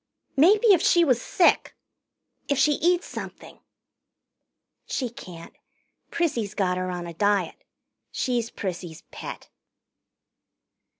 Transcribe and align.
"Maybe 0.35 0.73
if 0.73 0.81
she 0.81 1.05
was 1.05 1.21
sick 1.21 1.75
if 2.47 2.57
she 2.57 2.71
eats 2.71 3.05
something" 3.05 3.59
"She 4.87 5.11
can't. 5.11 5.55
Prissy's 6.09 6.55
got 6.55 6.77
her 6.77 6.89
on 6.89 7.05
a 7.05 7.13
diet. 7.13 7.63
She's 8.11 8.49
Prissy's 8.49 9.03
pet." 9.11 9.49